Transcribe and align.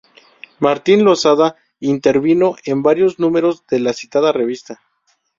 Martín 0.57 1.03
Losada 1.05 1.57
intervino 1.79 2.55
en 2.65 2.81
varios 2.81 3.19
números 3.19 3.63
de 3.69 3.81
la 3.81 3.93
citada 3.93 4.31
revista. 4.31 4.81